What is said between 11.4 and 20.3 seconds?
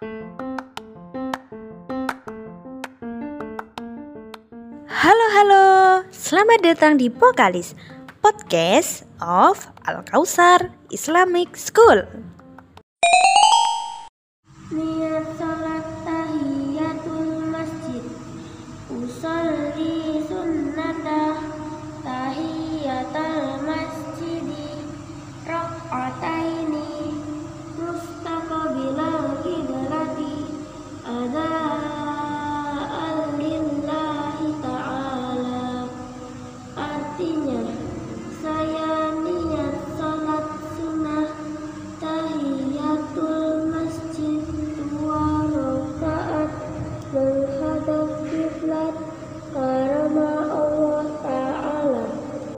School. Niat sholat tahiyatul masjid, usolli